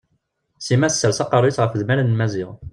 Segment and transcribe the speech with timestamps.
[0.65, 2.49] Sima tessers aqerruy-is ɣef yidmaren n Maziɣ.